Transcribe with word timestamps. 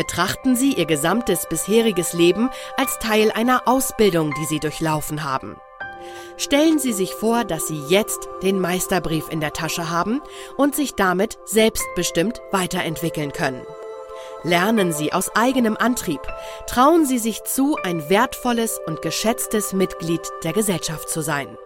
Betrachten 0.00 0.56
Sie 0.56 0.72
Ihr 0.72 0.86
gesamtes 0.86 1.44
bisheriges 1.46 2.14
Leben 2.14 2.48
als 2.78 2.98
Teil 3.00 3.30
einer 3.32 3.68
Ausbildung, 3.68 4.32
die 4.32 4.46
Sie 4.46 4.58
durchlaufen 4.58 5.24
haben. 5.24 5.56
Stellen 6.38 6.78
Sie 6.78 6.94
sich 6.94 7.12
vor, 7.12 7.44
dass 7.44 7.66
Sie 7.66 7.82
jetzt 7.88 8.26
den 8.42 8.60
Meisterbrief 8.60 9.28
in 9.28 9.40
der 9.40 9.52
Tasche 9.52 9.90
haben 9.90 10.22
und 10.56 10.74
sich 10.74 10.94
damit 10.94 11.36
selbstbestimmt 11.44 12.40
weiterentwickeln 12.50 13.32
können. 13.32 13.60
Lernen 14.42 14.94
Sie 14.94 15.12
aus 15.12 15.36
eigenem 15.36 15.76
Antrieb. 15.76 16.22
Trauen 16.66 17.04
Sie 17.04 17.18
sich 17.18 17.44
zu, 17.44 17.76
ein 17.82 18.08
wertvolles 18.08 18.80
und 18.86 19.02
geschätztes 19.02 19.74
Mitglied 19.74 20.22
der 20.44 20.54
Gesellschaft 20.54 21.10
zu 21.10 21.20
sein. 21.20 21.58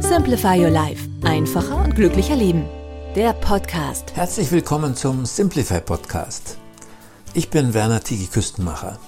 Simplify 0.00 0.58
Your 0.60 0.70
Life. 0.70 1.08
Einfacher 1.22 1.84
und 1.84 1.94
glücklicher 1.94 2.34
Leben. 2.34 2.68
Der 3.14 3.32
Podcast. 3.32 4.10
Herzlich 4.16 4.50
willkommen 4.50 4.96
zum 4.96 5.24
Simplify 5.24 5.80
Podcast. 5.80 6.58
Ich 7.34 7.48
bin 7.48 7.72
Werner 7.72 8.02
Tigi 8.02 8.26
Küstenmacher. 8.26 8.98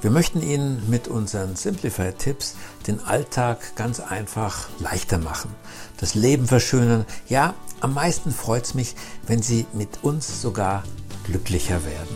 Wir 0.00 0.12
möchten 0.12 0.40
Ihnen 0.40 0.88
mit 0.88 1.08
unseren 1.08 1.56
Simplify-Tipps 1.56 2.54
den 2.86 3.00
Alltag 3.00 3.74
ganz 3.74 3.98
einfach 3.98 4.68
leichter 4.78 5.18
machen, 5.18 5.52
das 5.96 6.14
Leben 6.14 6.46
verschönern. 6.46 7.04
Ja, 7.28 7.54
am 7.80 7.94
meisten 7.94 8.30
freut 8.30 8.66
es 8.66 8.74
mich, 8.74 8.94
wenn 9.26 9.42
Sie 9.42 9.66
mit 9.72 10.04
uns 10.04 10.40
sogar 10.40 10.84
glücklicher 11.24 11.84
werden. 11.84 12.14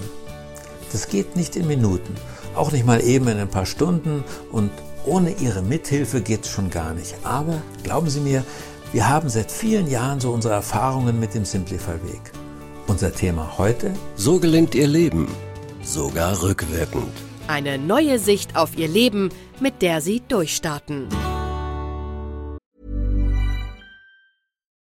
Das 0.93 1.09
geht 1.09 1.35
nicht 1.35 1.57
in 1.57 1.67
Minuten, 1.67 2.15
auch 2.55 2.71
nicht 2.71 2.87
mal 2.87 3.03
eben 3.03 3.27
in 3.27 3.39
ein 3.39 3.51
paar 3.51 3.67
Stunden 3.67 4.23
und 4.53 4.71
ohne 5.05 5.33
Ihre 5.33 5.63
Mithilfe 5.63 6.21
geht 6.21 6.45
es 6.45 6.51
schon 6.51 6.71
gar 6.71 6.95
nicht. 6.95 7.17
Aber 7.25 7.61
glauben 7.83 8.09
Sie 8.09 8.21
mir, 8.21 8.45
wir 8.93 9.09
haben 9.09 9.29
seit 9.29 9.51
vielen 9.51 9.91
Jahren 9.91 10.21
so 10.21 10.31
unsere 10.31 10.55
Erfahrungen 10.55 11.19
mit 11.19 11.35
dem 11.35 11.45
Simplify-Weg. 11.45 12.44
Unser 12.87 13.13
Thema 13.13 13.59
heute? 13.59 13.95
So 14.17 14.39
gelingt 14.39 14.75
Ihr 14.75 14.87
Leben, 14.89 15.27
sogar 15.83 16.43
rückwirkend. 16.43 17.13
Eine 17.49 17.79
neue 17.79 18.19
Sicht 18.19 18.57
auf 18.57 18.77
Ihr 18.77 18.89
Leben, 18.89 19.31
mit 19.61 19.81
der 19.81 20.01
Sie 20.01 20.23
durchstarten. 20.29 21.09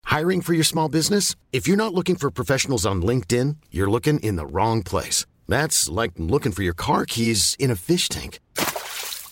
Hiring 0.06 0.42
for 0.42 0.54
your 0.54 0.64
small 0.64 0.90
business? 0.90 1.36
If 1.52 1.68
you're 1.68 1.78
not 1.78 1.94
looking 1.94 2.18
for 2.18 2.30
professionals 2.30 2.86
on 2.86 3.02
LinkedIn, 3.02 3.56
you're 3.72 3.90
looking 3.90 4.20
in 4.20 4.36
the 4.36 4.46
wrong 4.46 4.84
place. 4.84 5.26
That's 5.48 5.90
like 5.90 6.12
looking 6.18 6.52
for 6.52 6.64
your 6.64 6.74
car 6.76 7.06
keys 7.06 7.56
in 7.60 7.72
a 7.72 7.76
fish 7.76 8.10
tank. 8.10 8.40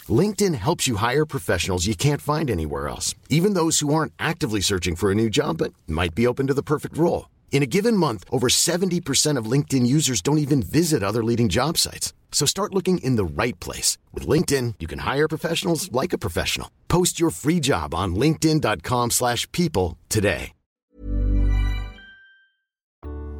LinkedIn 0.09 0.55
helps 0.55 0.87
you 0.87 0.95
hire 0.95 1.25
professionals 1.25 1.85
you 1.85 1.95
can't 1.95 2.21
find 2.21 2.49
anywhere 2.49 2.87
else, 2.87 3.13
even 3.29 3.53
those 3.53 3.79
who 3.79 3.93
aren't 3.93 4.13
actively 4.19 4.61
searching 4.61 4.95
for 4.95 5.11
a 5.11 5.15
new 5.15 5.29
job 5.29 5.57
but 5.57 5.73
might 5.87 6.15
be 6.15 6.25
open 6.27 6.47
to 6.47 6.53
the 6.53 6.63
perfect 6.63 6.97
role. 6.97 7.25
In 7.51 7.61
a 7.61 7.67
given 7.67 7.97
month, 7.97 8.23
over 8.31 8.47
70% 8.47 9.37
of 9.37 9.51
LinkedIn 9.51 9.85
users 9.85 10.21
don't 10.21 10.37
even 10.37 10.63
visit 10.63 11.03
other 11.03 11.23
leading 11.23 11.49
job 11.49 11.77
sites. 11.77 12.13
So 12.31 12.45
start 12.45 12.73
looking 12.73 12.99
in 12.99 13.17
the 13.17 13.25
right 13.25 13.59
place. 13.59 13.97
With 14.13 14.25
LinkedIn, 14.25 14.75
you 14.79 14.87
can 14.87 14.99
hire 14.99 15.27
professionals 15.27 15.91
like 15.91 16.13
a 16.13 16.17
professional. 16.17 16.69
Post 16.87 17.19
your 17.19 17.31
free 17.31 17.59
job 17.59 17.93
on 17.93 18.15
linkedin.com 18.15 19.11
slash 19.11 19.45
people 19.51 19.97
today. 20.07 20.53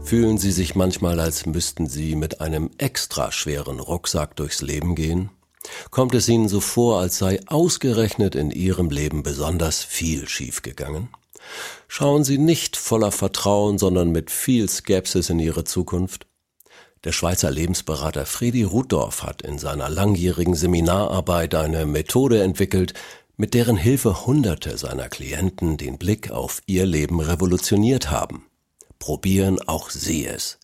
Fühlen 0.02 0.40
Sie 0.40 0.52
sich 0.52 0.76
manchmal, 0.76 1.20
als 1.20 1.46
müssten 1.46 1.86
Sie 1.86 2.16
mit 2.16 2.42
einem 2.42 2.72
extra 2.80 3.32
schweren 3.32 3.80
Rucksack 3.80 4.36
durchs 4.38 4.62
Leben 4.62 4.96
gehen? 4.96 5.30
Kommt 5.92 6.16
es 6.16 6.28
Ihnen 6.28 6.48
so 6.48 6.62
vor, 6.62 7.00
als 7.00 7.20
sei 7.20 7.40
ausgerechnet 7.46 8.34
in 8.34 8.50
Ihrem 8.50 8.90
Leben 8.90 9.22
besonders 9.22 9.84
viel 9.84 10.28
schiefgegangen? 10.28 11.10
Schauen 11.88 12.23
Sie 12.23 12.38
nicht 12.38 12.78
voller 12.78 13.11
Vertrauen, 13.11 13.78
sondern 13.78 14.11
mit 14.11 14.31
viel 14.31 14.69
Skepsis 14.69 15.30
in 15.30 15.39
Ihre 15.39 15.64
Zukunft? 15.64 16.28
Der 17.06 17.14
Schweizer 17.14 17.50
Lebensberater 17.50 18.25
Fredi 18.25 18.64
Rudorf 18.64 19.23
hat 19.23 19.41
in 19.41 19.58
seiner 19.58 19.89
langjährigen 19.89 20.53
Seminararbeit 20.53 21.56
eine 21.56 21.86
Methode 21.86 22.44
entwickelt, 22.44 22.94
mit 23.38 23.53
deren 23.53 23.78
Hilfe 23.78 24.25
Hunderte 24.25 24.78
seiner 24.78 25.08
Klienten 25.08 25.78
den 25.78 25.97
Blick 25.97 26.29
auf 26.29 26.62
ihr 26.66 26.85
Leben 26.85 27.22
revolutioniert 27.22 28.12
haben. 28.12 28.47
Probieren 29.00 29.59
auch 29.66 29.90
Sie 29.91 30.28
es. 30.28 30.59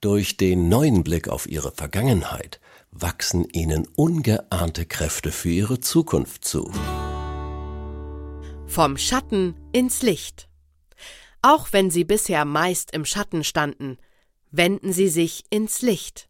Durch 0.00 0.36
den 0.36 0.68
neuen 0.68 1.04
Blick 1.04 1.28
auf 1.28 1.48
Ihre 1.48 1.70
Vergangenheit 1.70 2.60
wachsen 2.90 3.48
Ihnen 3.48 3.86
ungeahnte 3.94 4.84
Kräfte 4.84 5.30
für 5.30 5.50
Ihre 5.50 5.80
Zukunft 5.80 6.44
zu. 6.44 6.72
Vom 8.68 8.98
Schatten 8.98 9.54
ins 9.72 10.02
Licht. 10.02 10.46
Auch 11.40 11.72
wenn 11.72 11.90
Sie 11.90 12.04
bisher 12.04 12.44
meist 12.44 12.92
im 12.92 13.06
Schatten 13.06 13.42
standen, 13.42 13.96
wenden 14.50 14.92
Sie 14.92 15.08
sich 15.08 15.44
ins 15.48 15.80
Licht. 15.80 16.28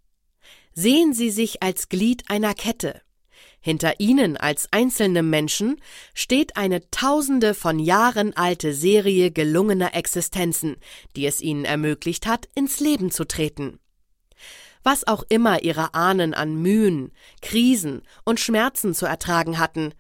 Sehen 0.73 1.13
Sie 1.13 1.31
sich 1.31 1.65
als 1.65 1.89
Glied 1.89 2.31
einer 2.31 2.55
Kette. 2.55 3.03
Hinter 3.61 3.99
Ihnen 3.99 4.37
als 4.37 4.69
einzelnem 4.71 5.29
Menschen 5.29 5.81
steht 6.15 6.57
eine 6.57 6.89
tausende 6.91 7.55
von 7.55 7.81
Jahren 7.81 8.35
alte 8.37 8.73
Serie 8.73 9.33
gelungener 9.33 9.95
Existenzen, 9.95 10.77
die 11.17 11.27
es 11.27 11.43
Ihnen 11.43 11.65
ermöglicht 11.65 12.27
hat, 12.27 12.49
ins 12.55 12.79
Leben 12.79 13.11
zu 13.11 13.27
treten. 13.27 13.81
Was 14.85 15.07
auch 15.07 15.25
immer 15.29 15.65
Ihre 15.65 15.93
Ahnen 15.93 16.35
an 16.35 16.55
Mühen, 16.63 17.11
Krisen 17.43 18.03
und 18.25 18.39
Schmerzen 18.39 18.95
zu 18.95 19.07
ertragen 19.07 19.59
hatten, 19.59 19.93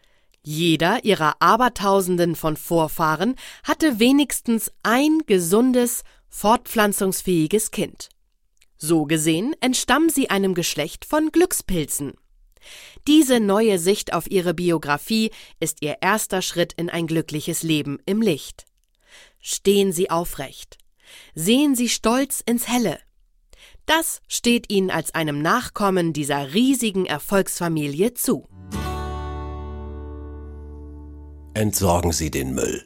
jeder 0.49 1.05
ihrer 1.05 1.43
Abertausenden 1.43 2.35
von 2.35 2.57
Vorfahren 2.57 3.35
hatte 3.65 3.99
wenigstens 3.99 4.73
ein 4.83 5.19
gesundes, 5.27 6.05
fortpflanzungsfähiges 6.31 7.71
Kind. 7.71 8.09
So 8.79 9.05
gesehen 9.05 9.55
entstammen 9.61 10.09
sie 10.09 10.31
einem 10.31 10.55
Geschlecht 10.55 11.05
von 11.05 11.33
Glückspilzen. 11.33 12.15
Diese 13.07 13.41
neue 13.41 13.79
Sicht 13.79 14.15
auf 14.15 14.31
ihre 14.31 14.55
Biografie 14.55 15.33
ist 15.61 15.83
ihr 15.83 15.99
erster 16.01 16.41
Schritt 16.41 16.73
in 16.73 16.89
ein 16.89 17.07
glückliches 17.07 17.63
Leben 17.63 17.99
im 18.07 18.23
Licht. 18.23 18.65
Stehen 19.41 19.93
Sie 19.93 20.09
aufrecht. 20.09 20.79
Sehen 21.35 21.75
Sie 21.75 21.91
stolz 21.91 22.43
ins 22.47 22.67
Helle. 22.69 22.99
Das 23.85 24.23
steht 24.29 24.73
Ihnen 24.73 24.91
als 24.91 25.15
einem 25.15 25.43
Nachkommen 25.43 26.15
dieser 26.15 26.55
riesigen 26.55 27.05
Erfolgsfamilie 27.05 28.15
zu. 28.15 28.49
Entsorgen 31.59 32.13
Sie 32.13 32.31
den 32.31 32.55
Müll. 32.55 32.85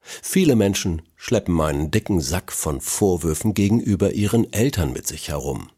Viele 0.00 0.54
Menschen 0.54 1.02
schleppen 1.16 1.60
einen 1.60 1.90
dicken 1.90 2.20
Sack 2.20 2.52
von 2.52 2.80
Vorwürfen 2.80 3.52
gegenüber 3.52 4.12
ihren 4.12 4.52
Eltern 4.52 4.92
mit 4.92 5.08
sich 5.08 5.30
herum. 5.30 5.70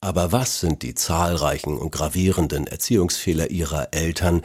Aber 0.00 0.32
was 0.32 0.58
sind 0.58 0.82
die 0.82 0.96
zahlreichen 0.96 1.78
und 1.78 1.92
gravierenden 1.92 2.66
Erziehungsfehler 2.66 3.52
ihrer 3.52 3.94
Eltern 3.94 4.42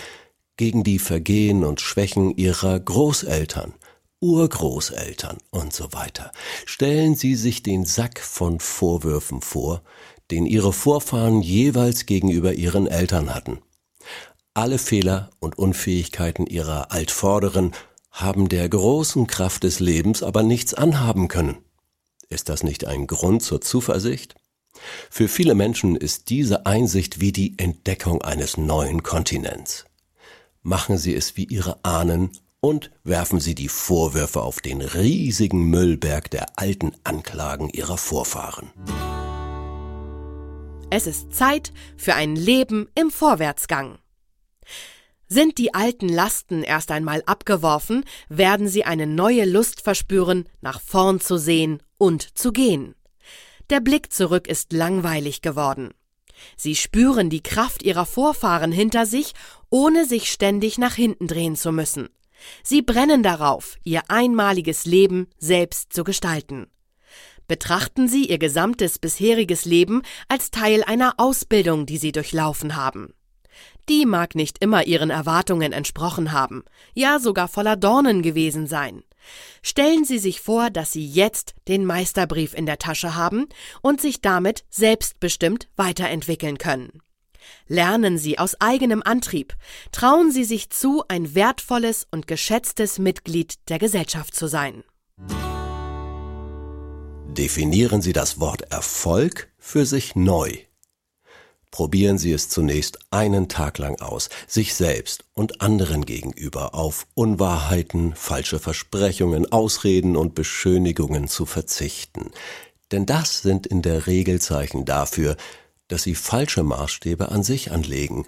gegen 0.56 0.84
die 0.84 1.00
Vergehen 1.00 1.64
und 1.64 1.82
Schwächen 1.82 2.38
ihrer 2.38 2.80
Großeltern, 2.80 3.74
Urgroßeltern 4.20 5.40
und 5.50 5.74
so 5.74 5.94
weiter? 5.94 6.32
Stellen 6.68 7.16
Sie 7.16 7.34
sich 7.34 7.64
den 7.64 7.86
Sack 7.86 8.20
von 8.20 8.60
Vorwürfen 8.60 9.42
vor, 9.42 9.82
den 10.30 10.46
Ihre 10.46 10.74
Vorfahren 10.74 11.42
jeweils 11.42 12.06
gegenüber 12.06 12.54
Ihren 12.54 12.86
Eltern 12.86 13.34
hatten. 13.34 13.64
Alle 14.54 14.80
Fehler 14.80 15.30
und 15.40 15.58
Unfähigkeiten 15.58 16.46
ihrer 16.46 16.92
Altvorderen 16.92 17.72
haben 18.12 18.50
der 18.50 18.68
großen 18.68 19.26
Kraft 19.26 19.64
des 19.64 19.80
Lebens 19.80 20.24
aber 20.24 20.44
nichts 20.44 20.74
anhaben 20.74 21.30
können. 21.30 21.60
Ist 22.28 22.50
das 22.50 22.62
nicht 22.62 22.86
ein 22.86 23.08
Grund 23.08 23.44
zur 23.44 23.62
Zuversicht? 23.62 24.36
Für 25.10 25.30
viele 25.30 25.56
Menschen 25.56 25.96
ist 25.96 26.30
diese 26.30 26.66
Einsicht 26.66 27.22
wie 27.22 27.32
die 27.32 27.58
Entdeckung 27.58 28.22
eines 28.24 28.58
neuen 28.58 29.04
Kontinents. 29.04 29.86
Machen 30.64 30.98
Sie 30.98 31.16
es 31.16 31.38
wie 31.38 31.46
Ihre 31.46 31.86
Ahnen 31.86 32.32
und 32.60 32.92
werfen 33.06 33.40
Sie 33.40 33.56
die 33.56 33.70
Vorwürfe 33.70 34.42
auf 34.42 34.60
den 34.60 34.82
riesigen 34.82 35.70
Müllberg 35.70 36.30
der 36.30 36.60
alten 36.60 36.92
Anklagen 37.06 37.70
Ihrer 37.70 37.98
Vorfahren. 37.98 38.70
Es 40.90 41.08
ist 41.08 41.34
Zeit 41.34 41.72
für 41.96 42.16
ein 42.16 42.36
Leben 42.36 42.90
im 42.96 43.12
Vorwärtsgang. 43.12 43.98
Sind 45.28 45.58
die 45.58 45.74
alten 45.74 46.10
Lasten 46.10 46.62
erst 46.62 46.92
einmal 46.92 47.24
abgeworfen, 47.26 48.04
werden 48.28 48.68
sie 48.68 48.84
eine 48.84 49.08
neue 49.08 49.46
Lust 49.46 49.82
verspüren, 49.82 50.50
nach 50.60 50.82
vorn 50.82 51.22
zu 51.22 51.38
sehen 51.38 51.82
und 51.98 52.38
zu 52.38 52.52
gehen. 52.52 52.96
Der 53.70 53.80
Blick 53.80 54.12
zurück 54.12 54.48
ist 54.48 54.74
langweilig 54.74 55.42
geworden. 55.42 55.94
Sie 56.58 56.76
spüren 56.76 57.30
die 57.30 57.44
Kraft 57.44 57.84
ihrer 57.84 58.06
Vorfahren 58.06 58.72
hinter 58.72 59.06
sich, 59.06 59.34
ohne 59.70 60.06
sich 60.06 60.32
ständig 60.32 60.78
nach 60.78 60.96
hinten 60.96 61.28
drehen 61.28 61.56
zu 61.56 61.72
müssen. 61.72 62.10
Sie 62.64 62.82
brennen 62.82 63.24
darauf, 63.24 63.78
ihr 63.84 64.02
einmaliges 64.10 64.86
Leben 64.86 65.28
selbst 65.38 65.94
zu 65.94 66.04
gestalten. 66.04 66.68
Betrachten 67.48 68.08
Sie 68.08 68.28
Ihr 68.28 68.38
gesamtes 68.38 68.98
bisheriges 68.98 69.66
Leben 69.66 70.04
als 70.30 70.52
Teil 70.52 70.84
einer 70.84 71.16
Ausbildung, 71.18 71.86
die 71.86 71.98
Sie 71.98 72.14
durchlaufen 72.14 72.76
haben. 72.76 73.14
Die 73.92 74.06
mag 74.06 74.36
nicht 74.36 74.60
immer 74.60 74.88
ihren 74.88 75.10
Erwartungen 75.10 75.74
entsprochen 75.74 76.32
haben, 76.32 76.64
ja 76.94 77.20
sogar 77.20 77.50
voller 77.50 77.76
Dornen 77.76 78.22
gewesen 78.22 78.66
sein. 78.66 79.04
Stellen 79.62 80.06
Sie 80.06 80.18
sich 80.18 80.40
vor, 80.40 80.70
dass 80.70 80.94
Sie 80.94 81.06
jetzt 81.06 81.56
den 81.68 81.84
Meisterbrief 81.84 82.54
in 82.54 82.66
der 82.66 82.78
Tasche 82.78 83.16
haben 83.16 83.48
und 83.82 84.00
sich 84.00 84.22
damit 84.22 84.64
selbstbestimmt 84.70 85.68
weiterentwickeln 85.76 86.58
können. 86.58 87.02
Lernen 87.68 88.18
Sie 88.18 88.40
aus 88.40 88.56
eigenem 88.62 89.04
Antrieb, 89.04 89.58
trauen 89.92 90.32
Sie 90.32 90.46
sich 90.46 90.70
zu, 90.70 91.04
ein 91.10 91.36
wertvolles 91.36 92.08
und 92.12 92.28
geschätztes 92.28 92.98
Mitglied 92.98 93.56
der 93.68 93.78
Gesellschaft 93.78 94.34
zu 94.34 94.48
sein. 94.48 94.86
Definieren 97.28 98.02
Sie 98.02 98.14
das 98.14 98.40
Wort 98.40 98.62
Erfolg 98.72 99.52
für 99.58 99.86
sich 99.86 100.16
neu. 100.16 100.60
Probieren 101.72 102.18
Sie 102.18 102.34
es 102.34 102.50
zunächst 102.50 103.00
einen 103.12 103.48
Tag 103.48 103.78
lang 103.78 104.00
aus, 104.02 104.30
sich 104.46 104.76
selbst 104.76 105.24
und 105.34 105.62
anderen 105.62 106.06
gegenüber 106.06 106.76
auf 106.76 107.08
Unwahrheiten, 107.14 108.14
falsche 108.14 108.60
Versprechungen, 108.60 109.50
Ausreden 109.52 110.18
und 110.18 110.36
Beschönigungen 110.36 111.30
zu 111.30 111.46
verzichten. 111.46 112.32
Denn 112.92 113.06
das 113.06 113.42
sind 113.42 113.66
in 113.66 113.82
der 113.82 114.06
Regel 114.06 114.42
Zeichen 114.42 114.84
dafür, 114.84 115.38
dass 115.88 116.04
Sie 116.04 116.16
falsche 116.16 116.64
Maßstäbe 116.64 117.30
an 117.30 117.42
sich 117.42 117.72
anlegen 117.72 118.26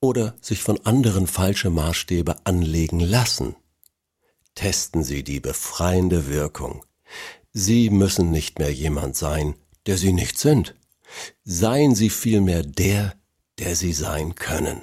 oder 0.00 0.36
sich 0.40 0.62
von 0.62 0.78
anderen 0.86 1.26
falsche 1.26 1.70
Maßstäbe 1.70 2.36
anlegen 2.44 3.00
lassen. 3.00 3.56
Testen 4.54 5.02
Sie 5.02 5.24
die 5.24 5.40
befreiende 5.40 6.28
Wirkung. 6.28 6.84
Sie 7.52 7.90
müssen 7.90 8.30
nicht 8.30 8.60
mehr 8.60 8.72
jemand 8.72 9.16
sein, 9.16 9.56
der 9.86 9.96
Sie 9.96 10.12
nicht 10.12 10.38
sind. 10.38 10.76
Seien 11.44 11.94
Sie 11.94 12.10
vielmehr 12.10 12.62
der, 12.62 13.14
der 13.58 13.76
Sie 13.76 13.92
sein 13.92 14.34
können. 14.34 14.82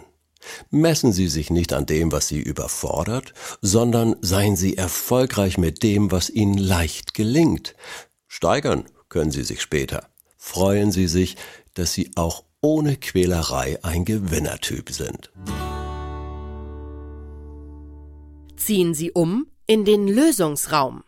Messen 0.69 1.13
Sie 1.13 1.27
sich 1.27 1.49
nicht 1.49 1.73
an 1.73 1.85
dem, 1.85 2.11
was 2.11 2.27
Sie 2.27 2.39
überfordert, 2.39 3.33
sondern 3.61 4.15
seien 4.21 4.55
Sie 4.55 4.77
erfolgreich 4.77 5.57
mit 5.57 5.83
dem, 5.83 6.11
was 6.11 6.29
Ihnen 6.29 6.57
leicht 6.57 7.13
gelingt. 7.13 7.75
Steigern 8.27 8.85
können 9.09 9.31
Sie 9.31 9.43
sich 9.43 9.61
später. 9.61 10.09
Freuen 10.37 10.91
Sie 10.91 11.07
sich, 11.07 11.37
dass 11.73 11.93
Sie 11.93 12.11
auch 12.15 12.43
ohne 12.61 12.97
Quälerei 12.97 13.77
ein 13.83 14.05
Gewinnertyp 14.05 14.89
sind. 14.89 15.31
Ziehen 18.55 18.93
Sie 18.93 19.11
um 19.11 19.47
in 19.67 19.85
den 19.85 20.07
Lösungsraum. 20.07 21.03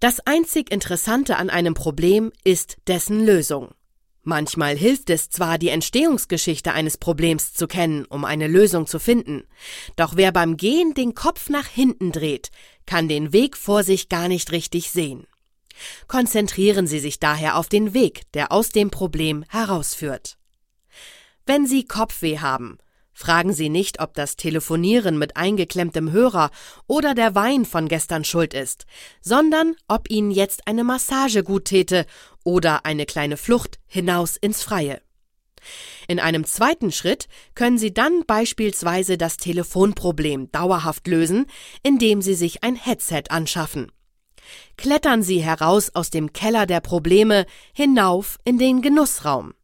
Das 0.00 0.20
einzig 0.20 0.72
Interessante 0.72 1.36
an 1.36 1.50
einem 1.50 1.74
Problem 1.74 2.32
ist 2.42 2.78
dessen 2.86 3.24
Lösung. 3.24 3.74
Manchmal 4.22 4.76
hilft 4.76 5.08
es 5.08 5.30
zwar, 5.30 5.56
die 5.56 5.70
Entstehungsgeschichte 5.70 6.72
eines 6.72 6.98
Problems 6.98 7.54
zu 7.54 7.66
kennen, 7.66 8.04
um 8.04 8.24
eine 8.24 8.48
Lösung 8.48 8.86
zu 8.86 8.98
finden, 8.98 9.44
doch 9.96 10.14
wer 10.14 10.30
beim 10.30 10.56
Gehen 10.58 10.92
den 10.92 11.14
Kopf 11.14 11.48
nach 11.48 11.66
hinten 11.66 12.12
dreht, 12.12 12.50
kann 12.84 13.08
den 13.08 13.32
Weg 13.32 13.56
vor 13.56 13.82
sich 13.82 14.08
gar 14.10 14.28
nicht 14.28 14.52
richtig 14.52 14.90
sehen. 14.90 15.26
Konzentrieren 16.06 16.86
Sie 16.86 16.98
sich 16.98 17.18
daher 17.18 17.56
auf 17.56 17.68
den 17.68 17.94
Weg, 17.94 18.30
der 18.34 18.52
aus 18.52 18.68
dem 18.68 18.90
Problem 18.90 19.44
herausführt. 19.48 20.36
Wenn 21.46 21.66
Sie 21.66 21.84
Kopfweh 21.84 22.38
haben, 22.38 22.78
fragen 23.12 23.52
Sie 23.52 23.68
nicht, 23.68 24.00
ob 24.00 24.14
das 24.14 24.36
Telefonieren 24.36 25.18
mit 25.18 25.36
eingeklemmtem 25.36 26.12
Hörer 26.12 26.50
oder 26.86 27.14
der 27.14 27.34
Wein 27.34 27.64
von 27.64 27.88
gestern 27.88 28.24
schuld 28.24 28.54
ist, 28.54 28.86
sondern 29.20 29.74
ob 29.88 30.10
Ihnen 30.10 30.30
jetzt 30.30 30.66
eine 30.66 30.84
Massage 30.84 31.42
gut 31.42 31.66
täte 31.66 32.06
oder 32.44 32.84
eine 32.84 33.06
kleine 33.06 33.36
Flucht 33.36 33.78
hinaus 33.86 34.36
ins 34.36 34.62
Freie. 34.62 35.00
In 36.08 36.18
einem 36.18 36.44
zweiten 36.44 36.90
Schritt 36.90 37.28
können 37.54 37.78
Sie 37.78 37.92
dann 37.92 38.24
beispielsweise 38.26 39.18
das 39.18 39.36
Telefonproblem 39.36 40.50
dauerhaft 40.50 41.06
lösen, 41.06 41.46
indem 41.82 42.22
Sie 42.22 42.34
sich 42.34 42.64
ein 42.64 42.76
Headset 42.76 43.24
anschaffen. 43.28 43.92
Klettern 44.76 45.22
Sie 45.22 45.42
heraus 45.42 45.90
aus 45.94 46.10
dem 46.10 46.32
Keller 46.32 46.66
der 46.66 46.80
Probleme 46.80 47.46
hinauf 47.72 48.38
in 48.44 48.58
den 48.58 48.82
Genussraum. 48.82 49.54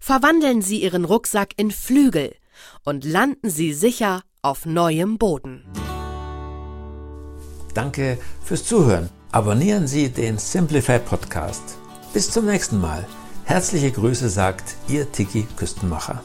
Verwandeln 0.00 0.62
Sie 0.62 0.82
Ihren 0.82 1.04
Rucksack 1.04 1.52
in 1.56 1.70
Flügel 1.70 2.34
und 2.84 3.04
landen 3.04 3.50
Sie 3.50 3.72
sicher 3.72 4.22
auf 4.42 4.66
neuem 4.66 5.18
Boden. 5.18 5.64
Danke 7.74 8.18
fürs 8.42 8.64
Zuhören. 8.64 9.10
Abonnieren 9.32 9.86
Sie 9.86 10.08
den 10.08 10.38
Simplify 10.38 10.98
Podcast. 10.98 11.76
Bis 12.14 12.30
zum 12.30 12.46
nächsten 12.46 12.80
Mal. 12.80 13.06
Herzliche 13.44 13.90
Grüße 13.92 14.30
sagt 14.30 14.76
Ihr 14.88 15.12
Tiki 15.12 15.46
Küstenmacher. 15.56 16.22